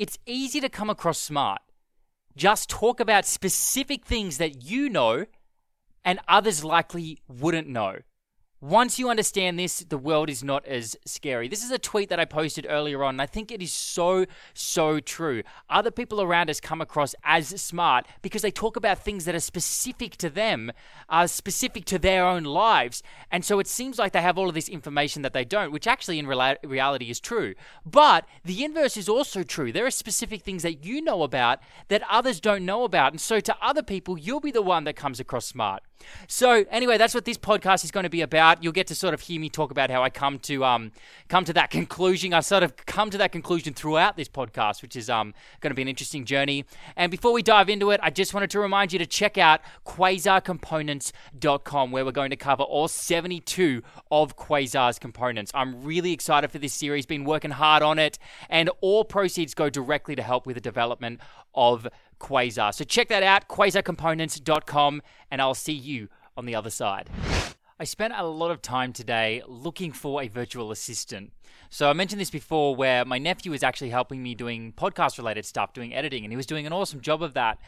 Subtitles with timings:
[0.00, 1.60] it's easy to come across smart.
[2.34, 5.26] Just talk about specific things that you know
[6.02, 7.98] and others likely wouldn't know.
[8.62, 11.48] Once you understand this, the world is not as scary.
[11.48, 14.26] This is a tweet that I posted earlier on, and I think it is so,
[14.52, 15.42] so true.
[15.70, 19.40] Other people around us come across as smart because they talk about things that are
[19.40, 20.72] specific to them,
[21.08, 23.02] are specific to their own lives.
[23.30, 25.86] And so it seems like they have all of this information that they don't, which
[25.86, 27.54] actually in reality is true.
[27.86, 29.72] But the inverse is also true.
[29.72, 33.14] There are specific things that you know about that others don't know about.
[33.14, 35.82] And so to other people, you'll be the one that comes across smart.
[36.26, 38.62] So anyway, that's what this podcast is going to be about.
[38.62, 40.92] You'll get to sort of hear me talk about how I come to um,
[41.28, 42.34] come to that conclusion.
[42.34, 45.74] I sort of come to that conclusion throughout this podcast, which is um, going to
[45.74, 46.64] be an interesting journey.
[46.96, 49.60] And before we dive into it, I just wanted to remind you to check out
[49.86, 55.50] quasarcomponents.com, where we're going to cover all 72 of Quasar's components.
[55.54, 57.06] I'm really excited for this series.
[57.06, 61.20] Been working hard on it, and all proceeds go directly to help with the development
[61.54, 61.88] of
[62.20, 62.72] Quasar.
[62.72, 67.10] So check that out, quasarcomponents.com, and I'll see you on the other side.
[67.80, 71.32] I spent a lot of time today looking for a virtual assistant.
[71.70, 75.46] So I mentioned this before where my nephew was actually helping me doing podcast related
[75.46, 77.58] stuff, doing editing, and he was doing an awesome job of that.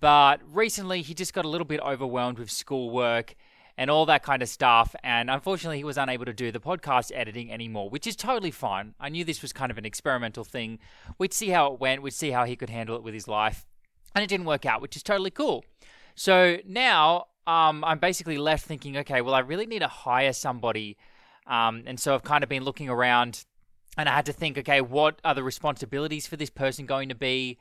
[0.00, 3.34] But recently he just got a little bit overwhelmed with schoolwork
[3.76, 4.96] and all that kind of stuff.
[5.04, 8.94] And unfortunately, he was unable to do the podcast editing anymore, which is totally fine.
[8.98, 10.78] I knew this was kind of an experimental thing.
[11.18, 13.66] We'd see how it went, we'd see how he could handle it with his life
[14.14, 15.64] and it didn't work out, which is totally cool.
[16.14, 20.96] So now um, I'm basically left thinking, okay, well, I really need to hire somebody.
[21.46, 23.44] Um, and so I've kind of been looking around
[23.96, 27.14] and I had to think, okay, what are the responsibilities for this person going to
[27.14, 27.58] be?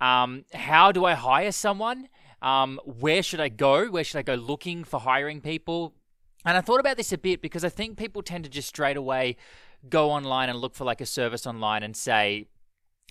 [0.00, 2.08] Um, how do I hire someone?
[2.42, 3.86] Um, where should I go?
[3.88, 5.94] Where should I go looking for hiring people?
[6.44, 8.96] And I thought about this a bit because I think people tend to just straight
[8.96, 9.36] away
[9.88, 12.46] go online and look for like a service online and say,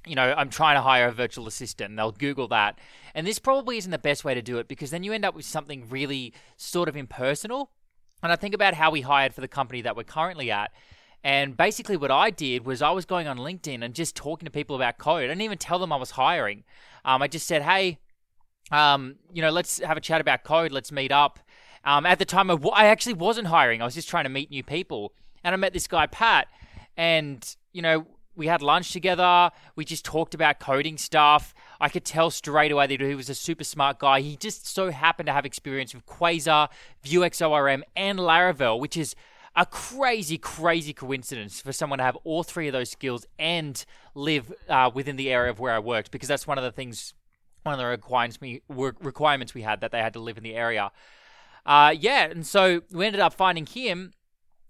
[0.05, 1.95] you know, I'm trying to hire a virtual assistant.
[1.95, 2.79] They'll Google that.
[3.13, 5.35] And this probably isn't the best way to do it because then you end up
[5.35, 7.71] with something really sort of impersonal.
[8.21, 10.71] And I think about how we hired for the company that we're currently at.
[11.23, 14.51] And basically, what I did was I was going on LinkedIn and just talking to
[14.51, 15.23] people about code.
[15.23, 16.63] I didn't even tell them I was hiring.
[17.03, 17.99] Um, I just said, hey,
[18.71, 20.71] um, you know, let's have a chat about code.
[20.71, 21.39] Let's meet up.
[21.83, 23.81] Um, at the time, I, actually wasn't hiring.
[23.81, 25.13] I was just trying to meet new people.
[25.43, 26.47] And I met this guy, Pat.
[26.95, 27.43] And,
[27.73, 28.05] you know,
[28.39, 29.51] we had lunch together.
[29.75, 31.53] We just talked about coding stuff.
[31.79, 34.21] I could tell straight away that he was a super smart guy.
[34.21, 36.69] He just so happened to have experience with Quasar,
[37.03, 39.13] Vuex and Laravel, which is
[39.55, 43.85] a crazy, crazy coincidence for someone to have all three of those skills and
[44.15, 47.13] live uh, within the area of where I worked, because that's one of the things,
[47.63, 50.55] one of the requirements we requirements we had that they had to live in the
[50.55, 50.91] area.
[51.65, 54.13] Uh, yeah, and so we ended up finding him,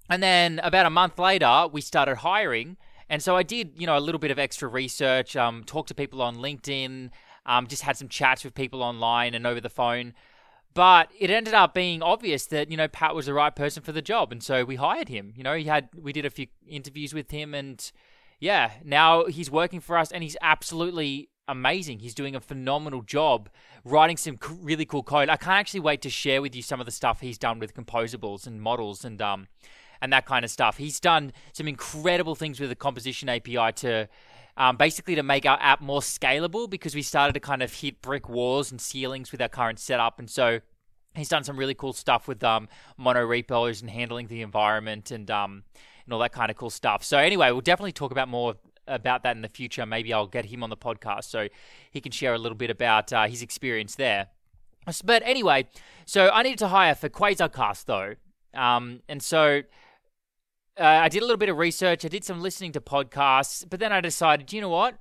[0.09, 2.77] and then about a month later, we started hiring.
[3.09, 5.95] And so I did, you know, a little bit of extra research, um, talked to
[5.95, 7.09] people on LinkedIn,
[7.45, 10.13] um, just had some chats with people online and over the phone.
[10.75, 13.91] But it ended up being obvious that you know Pat was the right person for
[13.91, 15.33] the job, and so we hired him.
[15.35, 17.91] You know, he had we did a few interviews with him, and
[18.39, 21.99] yeah, now he's working for us, and he's absolutely amazing.
[21.99, 23.49] He's doing a phenomenal job
[23.83, 25.27] writing some really cool code.
[25.27, 27.73] I can't actually wait to share with you some of the stuff he's done with
[27.73, 29.47] composables and models and um,
[30.01, 30.77] and that kind of stuff.
[30.77, 34.07] He's done some incredible things with the composition API to
[34.57, 38.01] um, basically to make our app more scalable because we started to kind of hit
[38.01, 40.19] brick walls and ceilings with our current setup.
[40.19, 40.59] And so
[41.15, 42.67] he's done some really cool stuff with um,
[42.97, 45.63] mono repos and handling the environment and um,
[46.05, 47.03] and all that kind of cool stuff.
[47.03, 48.55] So anyway, we'll definitely talk about more
[48.87, 49.85] about that in the future.
[49.85, 51.47] Maybe I'll get him on the podcast so
[51.91, 54.27] he can share a little bit about uh, his experience there.
[55.03, 55.67] But anyway,
[56.05, 58.15] so I needed to hire for Quasarcast though,
[58.59, 59.61] um, and so
[60.79, 62.05] uh, I did a little bit of research.
[62.05, 64.95] I did some listening to podcasts, but then I decided, you know what?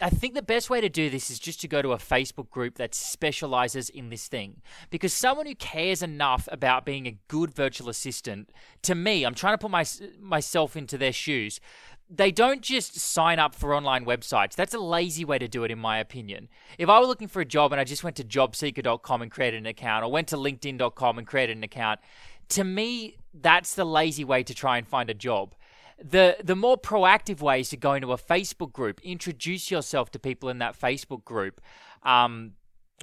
[0.00, 2.50] I think the best way to do this is just to go to a Facebook
[2.50, 4.60] group that specializes in this thing.
[4.90, 8.50] Because someone who cares enough about being a good virtual assistant,
[8.82, 9.84] to me, I'm trying to put my,
[10.20, 11.60] myself into their shoes.
[12.10, 14.56] They don't just sign up for online websites.
[14.56, 16.48] That's a lazy way to do it, in my opinion.
[16.76, 19.58] If I were looking for a job and I just went to jobseeker.com and created
[19.58, 22.00] an account, or went to linkedin.com and created an account,
[22.50, 25.54] to me, that's the lazy way to try and find a job.
[26.02, 30.18] The the more proactive way is to go into a Facebook group, introduce yourself to
[30.18, 31.60] people in that Facebook group.
[32.02, 32.52] Um,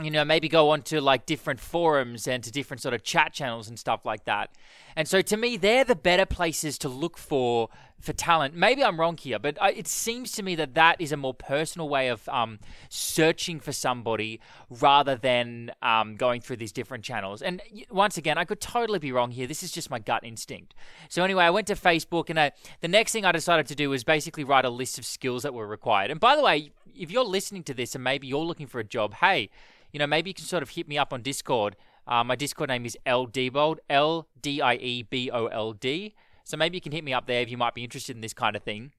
[0.04, 3.34] you know, maybe go on to like different forums and to different sort of chat
[3.34, 4.52] channels and stuff like that.
[4.96, 7.70] And so to me, they're the better places to look for
[8.02, 8.56] for talent.
[8.56, 11.88] Maybe I'm wrong here, but it seems to me that that is a more personal
[11.88, 12.60] way of um,
[12.90, 14.40] searching for somebody
[14.70, 17.44] rather than um, going through these different channels.
[17.44, 17.62] And
[17.92, 19.46] once again, I could totally be wrong here.
[19.46, 20.74] This is just my gut instinct.
[21.10, 22.52] So anyway, I went to Facebook, and I,
[22.82, 25.54] the next thing I decided to do was basically write a list of skills that
[25.54, 26.10] were required.
[26.10, 28.84] And by the way, if you're listening to this and maybe you're looking for a
[28.84, 29.50] job, hey,
[29.92, 31.76] you know, maybe you can sort of hit me up on Discord.
[32.08, 36.16] Uh, my Discord name is L Diebold, L D I E B O L D.
[36.44, 38.34] So maybe you can hit me up there if you might be interested in this
[38.34, 38.92] kind of thing.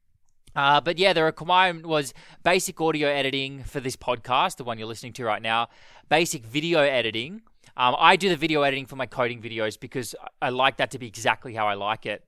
[0.55, 2.13] Uh, but yeah, the requirement was
[2.45, 5.69] basic audio editing for this podcast, the one you're listening to right now,
[6.09, 7.43] basic video editing.
[7.77, 10.99] Um, I do the video editing for my coding videos because I like that to
[10.99, 12.25] be exactly how I like it.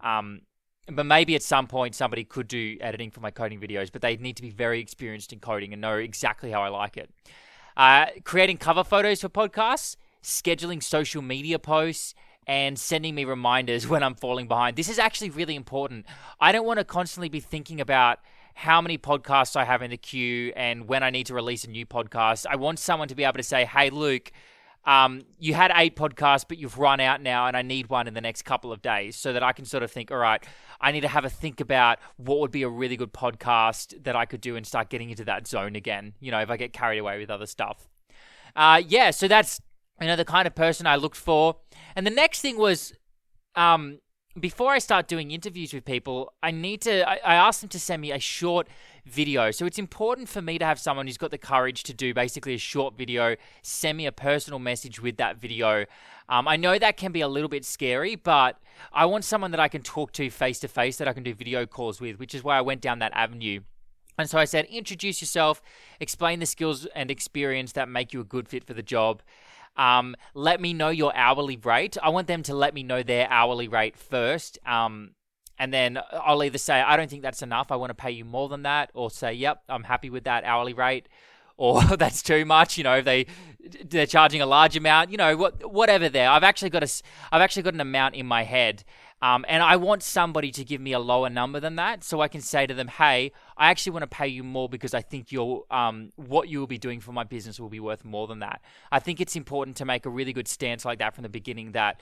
[0.00, 0.42] Um,
[0.88, 4.16] but maybe at some point somebody could do editing for my coding videos, but they
[4.16, 7.10] need to be very experienced in coding and know exactly how I like it.
[7.76, 12.14] Uh, creating cover photos for podcasts, scheduling social media posts,
[12.46, 14.76] and sending me reminders when I'm falling behind.
[14.76, 16.06] This is actually really important.
[16.40, 18.20] I don't want to constantly be thinking about
[18.54, 21.70] how many podcasts I have in the queue and when I need to release a
[21.70, 22.46] new podcast.
[22.48, 24.32] I want someone to be able to say, hey, Luke,
[24.86, 28.14] um, you had eight podcasts, but you've run out now, and I need one in
[28.14, 30.42] the next couple of days so that I can sort of think, all right,
[30.80, 34.14] I need to have a think about what would be a really good podcast that
[34.14, 36.72] I could do and start getting into that zone again, you know, if I get
[36.72, 37.88] carried away with other stuff.
[38.54, 39.60] Uh, yeah, so that's,
[40.00, 41.56] you know, the kind of person I looked for.
[41.96, 42.94] And the next thing was,
[43.56, 43.98] um,
[44.38, 47.80] before I start doing interviews with people, I need to, I, I asked them to
[47.80, 48.68] send me a short
[49.06, 49.50] video.
[49.50, 52.54] So it's important for me to have someone who's got the courage to do basically
[52.54, 55.86] a short video, send me a personal message with that video.
[56.28, 58.58] Um, I know that can be a little bit scary, but
[58.92, 61.34] I want someone that I can talk to face to face, that I can do
[61.34, 63.60] video calls with, which is why I went down that avenue.
[64.18, 65.62] And so I said, introduce yourself,
[66.00, 69.22] explain the skills and experience that make you a good fit for the job.
[69.76, 71.96] Um, let me know your hourly rate.
[72.02, 74.58] I want them to let me know their hourly rate first.
[74.66, 75.10] Um,
[75.58, 77.72] and then I'll either say, I don't think that's enough.
[77.72, 80.44] I want to pay you more than that, or say, yep, I'm happy with that
[80.44, 81.08] hourly rate,
[81.56, 82.76] or that's too much.
[82.76, 83.26] You know, they
[83.84, 86.08] they're charging a large amount, you know, what whatever.
[86.08, 88.84] There, I've actually got a I've actually got an amount in my head,
[89.22, 92.28] um, and I want somebody to give me a lower number than that, so I
[92.28, 95.32] can say to them, hey, I actually want to pay you more because I think
[95.32, 98.40] your um what you will be doing for my business will be worth more than
[98.40, 98.60] that.
[98.92, 101.72] I think it's important to make a really good stance like that from the beginning
[101.72, 102.00] that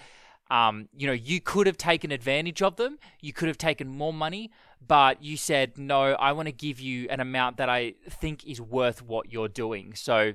[0.50, 2.99] um, you know, you could have taken advantage of them.
[3.20, 4.50] You could have taken more money,
[4.87, 8.61] but you said, no, I want to give you an amount that I think is
[8.61, 9.94] worth what you're doing.
[9.94, 10.35] So,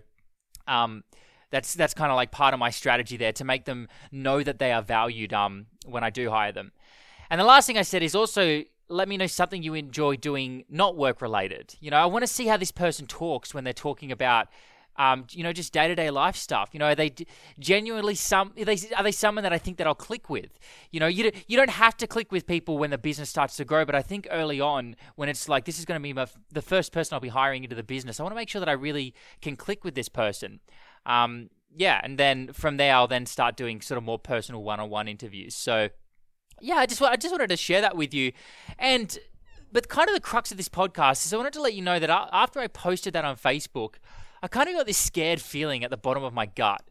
[0.68, 1.04] um,
[1.52, 4.60] that's that's kind of like part of my strategy there to make them know that
[4.60, 6.72] they are valued um, when I do hire them.
[7.30, 10.66] And the last thing I said is also let me know something you enjoy doing
[10.70, 11.76] not work related.
[11.80, 14.48] You know, I want to see how this person talks when they're talking about
[15.00, 16.72] um, you know, just day to day life stuff.
[16.74, 17.14] You know, are they
[17.58, 18.54] genuinely some?
[18.60, 20.60] Are they, are they someone that I think that I'll click with?
[20.92, 23.66] You know, you you don't have to click with people when the business starts to
[23.66, 26.28] grow, but I think early on when it's like this is going to be my,
[26.52, 28.68] the first person I'll be hiring into the business, I want to make sure that
[28.68, 30.60] I really can click with this person.
[31.06, 34.82] Um, yeah, and then from there I'll then start doing sort of more personal one
[34.82, 35.56] on one interviews.
[35.56, 35.90] So
[36.60, 38.34] yeah, I just I just wanted to share that with you,
[38.78, 39.18] and
[39.72, 42.00] but kind of the crux of this podcast is I wanted to let you know
[42.00, 43.96] that after I posted that on Facebook.
[44.42, 46.82] I kind of got this scared feeling at the bottom of my gut.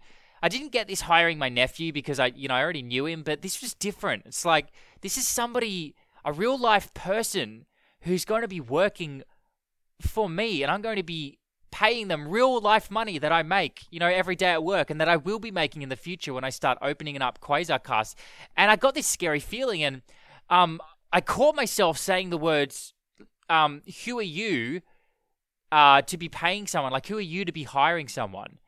[0.43, 3.23] I didn't get this hiring my nephew because I, you know, I already knew him,
[3.23, 4.25] but this was different.
[4.27, 4.69] It's like
[5.01, 7.67] this is somebody, a real life person
[8.03, 9.23] who's going to be working
[10.01, 11.39] for me, and I'm going to be
[11.71, 15.01] paying them real life money that I make, you know, every day at work, and
[15.01, 18.15] that I will be making in the future when I start opening up Quasarcast.
[18.57, 20.03] And I got this scary feeling, and
[20.49, 20.81] um,
[21.13, 22.95] I caught myself saying the words,
[23.49, 24.83] um, "Who are you?"
[25.73, 26.93] Uh, to be paying someone?
[26.93, 28.59] Like, who are you to be hiring someone?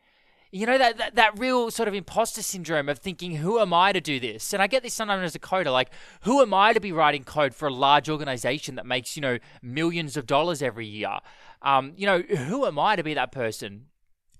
[0.52, 3.92] You know, that, that, that real sort of imposter syndrome of thinking, who am I
[3.92, 4.52] to do this?
[4.52, 5.90] And I get this sometimes as a coder, like,
[6.22, 9.38] who am I to be writing code for a large organization that makes, you know,
[9.62, 11.18] millions of dollars every year?
[11.62, 13.86] Um, you know, who am I to be that person?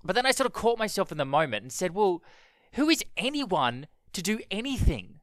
[0.03, 2.21] But then I sort of caught myself in the moment and said, well,
[2.73, 5.21] who is anyone to do anything?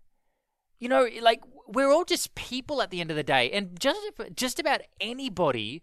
[0.79, 3.51] You know, like, we're all just people at the end of the day.
[3.51, 4.01] And just,
[4.35, 5.83] just about anybody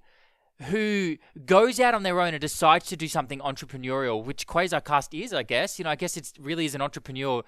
[0.63, 5.33] who goes out on their own and decides to do something entrepreneurial, which Quasarcast is,
[5.33, 5.77] I guess.
[5.77, 7.43] You know, I guess it really is an entrepreneur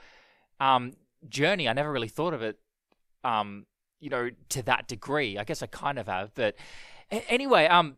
[0.59, 0.93] um,
[1.29, 1.69] journey.
[1.69, 2.59] I never really thought of it,
[3.23, 3.65] um,
[3.99, 5.37] you know, to that degree.
[5.37, 6.55] I guess I kind of have, but
[7.09, 7.67] anyway.
[7.67, 7.97] Um,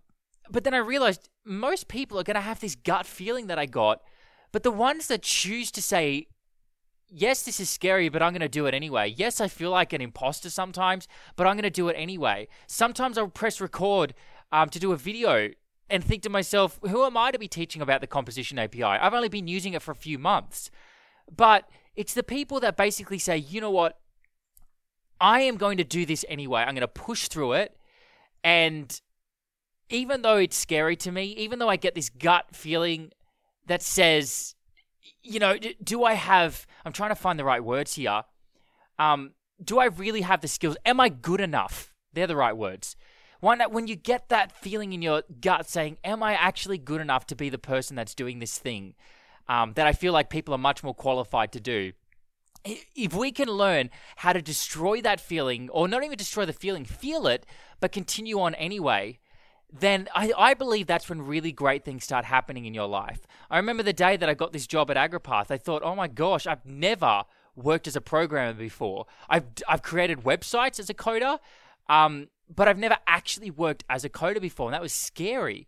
[0.49, 3.65] but then I realized most people are going to have this gut feeling that I
[3.65, 4.01] got,
[4.51, 6.27] but the ones that choose to say,
[7.07, 9.13] yes, this is scary, but I'm going to do it anyway.
[9.15, 12.47] Yes, I feel like an imposter sometimes, but I'm going to do it anyway.
[12.67, 14.13] Sometimes I'll press record
[14.51, 15.49] um, to do a video
[15.89, 18.83] and think to myself, who am I to be teaching about the composition API?
[18.83, 20.69] I've only been using it for a few months.
[21.35, 23.99] But it's the people that basically say, you know what?
[25.21, 26.61] I am going to do this anyway.
[26.61, 27.75] I'm going to push through it.
[28.43, 28.99] And
[29.89, 33.11] even though it's scary to me, even though I get this gut feeling
[33.67, 34.55] that says,
[35.21, 38.23] you know, do I have, I'm trying to find the right words here.
[38.97, 40.77] Um, do I really have the skills?
[40.85, 41.93] Am I good enough?
[42.13, 42.95] They're the right words
[43.39, 47.25] When, when you get that feeling in your gut saying, Am I actually good enough
[47.27, 48.95] to be the person that's doing this thing
[49.47, 51.93] um, that I feel like people are much more qualified to do?
[52.65, 56.83] If we can learn how to destroy that feeling, or not even destroy the feeling,
[56.83, 57.45] feel it,
[57.79, 59.19] but continue on anyway,
[59.71, 63.25] then I, I believe that's when really great things start happening in your life.
[63.49, 66.07] I remember the day that I got this job at Agripath, I thought, oh my
[66.07, 67.23] gosh, I've never
[67.55, 69.05] worked as a programmer before.
[69.29, 71.39] I've, I've created websites as a coder,
[71.87, 75.67] um, but I've never actually worked as a coder before, and that was scary.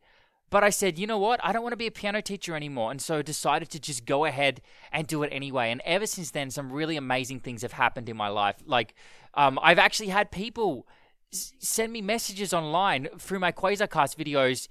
[0.49, 1.39] But I said, you know what?
[1.43, 2.91] I don't want to be a piano teacher anymore.
[2.91, 4.61] And so decided to just go ahead
[4.91, 5.71] and do it anyway.
[5.71, 8.57] And ever since then, some really amazing things have happened in my life.
[8.65, 8.93] Like,
[9.33, 10.85] um, I've actually had people
[11.31, 14.67] s- send me messages online through my Quasarcast videos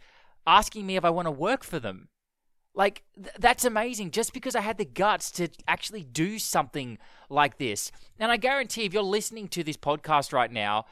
[0.46, 2.10] asking me if I want to work for them.
[2.74, 4.10] Like, th- that's amazing.
[4.10, 6.98] Just because I had the guts to actually do something
[7.30, 7.90] like this.
[8.18, 10.84] And I guarantee if you're listening to this podcast right now,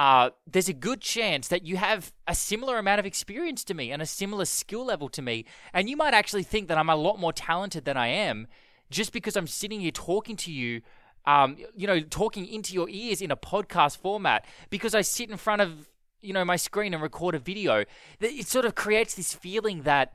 [0.00, 3.92] uh, there's a good chance that you have a similar amount of experience to me
[3.92, 5.44] and a similar skill level to me.
[5.74, 8.46] And you might actually think that I'm a lot more talented than I am
[8.90, 10.80] just because I'm sitting here talking to you,
[11.26, 15.36] um, you know, talking into your ears in a podcast format because I sit in
[15.36, 15.90] front of,
[16.22, 17.84] you know, my screen and record a video.
[18.20, 20.14] It sort of creates this feeling that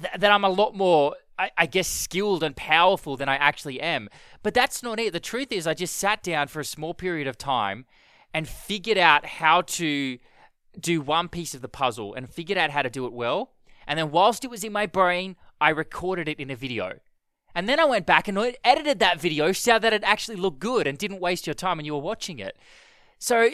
[0.00, 4.08] that I'm a lot more I, I, guess skilled and powerful than I actually am.
[4.42, 5.12] But that's not it.
[5.12, 7.84] The truth is, I just sat down for a small period of time
[8.34, 10.18] and figured out how to
[10.78, 13.52] do one piece of the puzzle and figured out how to do it well.
[13.86, 16.98] And then, whilst it was in my brain, I recorded it in a video.
[17.54, 20.86] And then I went back and edited that video so that it actually looked good
[20.86, 22.56] and didn't waste your time when you were watching it.
[23.18, 23.50] So,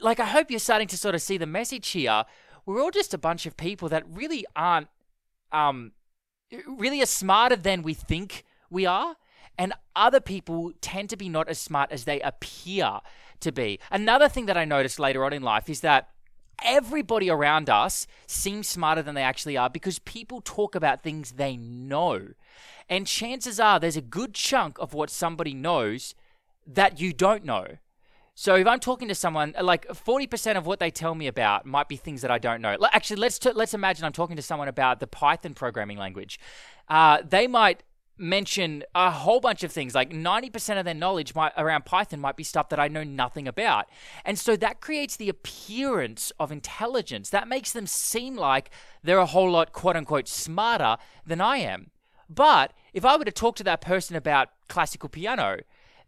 [0.00, 2.24] like, I hope you're starting to sort of see the message here.
[2.66, 4.88] We're all just a bunch of people that really aren't,
[5.50, 5.92] um,
[6.66, 9.16] really are smarter than we think we are.
[9.58, 13.00] And other people tend to be not as smart as they appear
[13.42, 13.78] to be.
[13.90, 16.08] Another thing that I noticed later on in life is that
[16.64, 21.56] everybody around us seems smarter than they actually are because people talk about things they
[21.56, 22.28] know.
[22.88, 26.14] And chances are there's a good chunk of what somebody knows
[26.66, 27.66] that you don't know.
[28.34, 31.88] So if I'm talking to someone, like 40% of what they tell me about might
[31.88, 32.76] be things that I don't know.
[32.92, 36.40] Actually, let's t- let's imagine I'm talking to someone about the Python programming language.
[36.88, 37.82] Uh, they might
[38.18, 39.94] mention a whole bunch of things.
[39.94, 43.48] Like 90% of their knowledge might, around Python might be stuff that I know nothing
[43.48, 43.86] about.
[44.24, 47.30] And so that creates the appearance of intelligence.
[47.30, 48.70] That makes them seem like
[49.02, 51.90] they're a whole lot, quote unquote, smarter than I am.
[52.28, 55.58] But if I were to talk to that person about classical piano,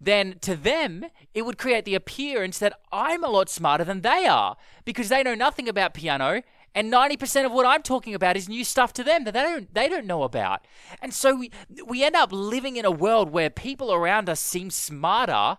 [0.00, 4.26] then to them, it would create the appearance that I'm a lot smarter than they
[4.26, 6.42] are because they know nothing about piano
[6.74, 9.72] and 90% of what I'm talking about is new stuff to them that they don't
[9.74, 10.66] they don't know about.
[11.00, 11.50] And so we
[11.86, 15.58] we end up living in a world where people around us seem smarter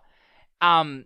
[0.61, 1.05] um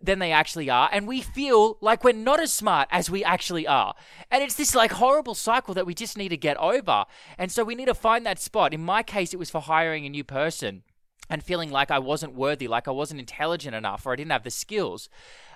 [0.00, 3.66] than they actually are and we feel like we're not as smart as we actually
[3.66, 3.94] are.
[4.30, 7.06] And it's this like horrible cycle that we just need to get over.
[7.36, 8.74] And so we need to find that spot.
[8.74, 10.82] In my case it was for hiring a new person
[11.30, 14.44] and feeling like I wasn't worthy, like I wasn't intelligent enough, or I didn't have
[14.44, 15.08] the skills.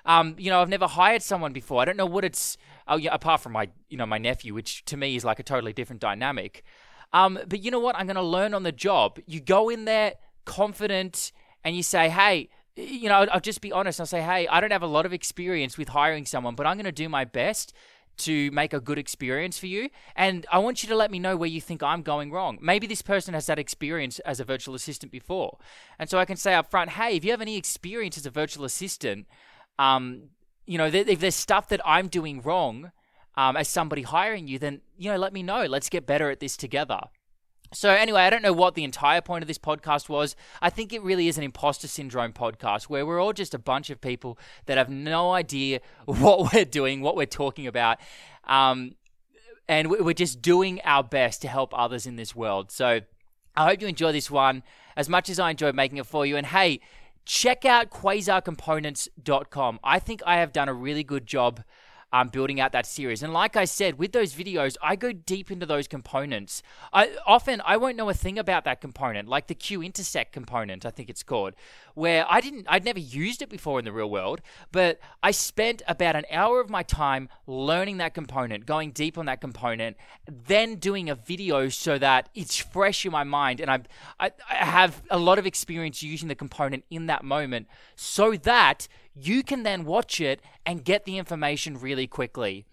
[0.05, 1.81] Um, you know, I've never hired someone before.
[1.81, 2.57] I don't know what it's.
[2.87, 5.43] Oh, yeah, apart from my, you know, my nephew, which to me is like a
[5.43, 6.63] totally different dynamic.
[7.13, 7.95] Um, but you know what?
[7.95, 9.19] I'm going to learn on the job.
[9.25, 10.15] You go in there
[10.45, 11.31] confident,
[11.63, 13.99] and you say, "Hey, you know, I'll just be honest.
[13.99, 16.75] I'll say, hey, I don't have a lot of experience with hiring someone, but I'm
[16.75, 17.73] going to do my best
[18.17, 19.89] to make a good experience for you.
[20.15, 22.57] And I want you to let me know where you think I'm going wrong.
[22.61, 25.57] Maybe this person has that experience as a virtual assistant before.
[25.97, 28.29] And so I can say up front, hey, if you have any experience as a
[28.29, 29.27] virtual assistant,
[29.79, 30.29] um,
[30.65, 32.91] you know, if there's stuff that I'm doing wrong
[33.35, 35.65] um, as somebody hiring you, then, you know, let me know.
[35.65, 37.01] Let's get better at this together.
[37.73, 40.35] So, anyway, I don't know what the entire point of this podcast was.
[40.61, 43.89] I think it really is an imposter syndrome podcast where we're all just a bunch
[43.89, 44.37] of people
[44.67, 47.99] that have no idea what we're doing, what we're talking about.
[48.45, 48.95] Um,
[49.67, 52.71] and we're just doing our best to help others in this world.
[52.71, 53.01] So,
[53.55, 54.63] I hope you enjoy this one
[54.95, 56.37] as much as I enjoyed making it for you.
[56.37, 56.79] And hey,
[57.25, 59.79] check out quasarcomponents.com.
[59.83, 61.63] I think I have done a really good job
[62.13, 63.23] um, building out that series.
[63.23, 66.61] And like I said, with those videos, I go deep into those components.
[66.93, 70.85] I often I won't know a thing about that component, like the Q intersect component,
[70.85, 71.55] I think it's called,
[71.95, 74.41] where I didn't I'd never used it before in the real world,
[74.71, 79.25] but I spent about an hour of my time learning that component, going deep on
[79.25, 83.79] that component, then doing a video so that it's fresh in my mind and I
[84.19, 88.87] I, I have a lot of experience using the component in that moment so that
[89.15, 92.65] you can then watch it and get the information really quickly.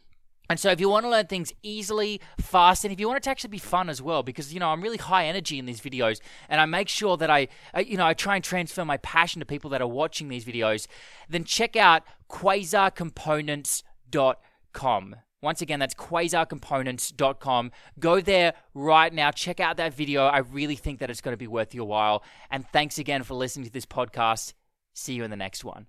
[0.48, 3.22] And so, if you want to learn things easily, fast, and if you want it
[3.22, 5.80] to actually be fun as well, because you know I'm really high energy in these
[5.80, 6.18] videos,
[6.48, 7.46] and I make sure that I,
[7.86, 10.88] you know, I try and transfer my passion to people that are watching these videos,
[11.28, 15.16] then check out quasarcomponents.com.
[15.42, 17.70] Once again, that's quasarcomponents.com.
[17.98, 19.30] Go there right now.
[19.30, 20.26] Check out that video.
[20.26, 22.22] I really think that it's going to be worth your while.
[22.50, 24.54] And thanks again for listening to this podcast.
[24.92, 25.86] See you in the next one.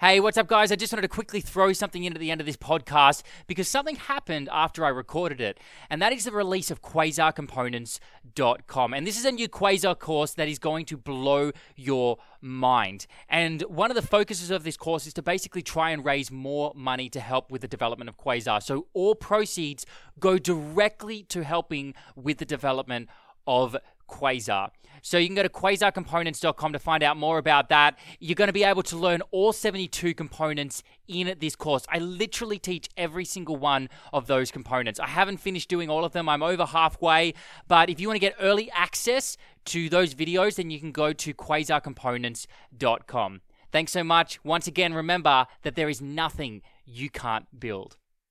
[0.00, 0.72] Hey, what's up, guys?
[0.72, 3.68] I just wanted to quickly throw something in at the end of this podcast because
[3.68, 5.60] something happened after I recorded it,
[5.90, 8.94] and that is the release of quasarcomponents.com.
[8.94, 13.06] And this is a new Quasar course that is going to blow your mind.
[13.28, 16.72] And one of the focuses of this course is to basically try and raise more
[16.74, 18.62] money to help with the development of Quasar.
[18.62, 19.84] So all proceeds
[20.18, 23.10] go directly to helping with the development
[23.46, 23.76] of
[24.10, 24.70] Quasar.
[25.02, 27.98] So you can go to quasarcomponents.com to find out more about that.
[28.18, 31.84] You're going to be able to learn all 72 components in this course.
[31.88, 35.00] I literally teach every single one of those components.
[35.00, 36.28] I haven't finished doing all of them.
[36.28, 37.32] I'm over halfway,
[37.66, 41.12] but if you want to get early access to those videos, then you can go
[41.12, 43.40] to quasarcomponents.com.
[43.72, 44.44] Thanks so much.
[44.44, 47.96] Once again, remember that there is nothing you can't build.